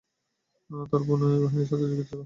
[0.89, 2.19] তার বোনও এ বাহিনীর সাথে গিয়েছিল।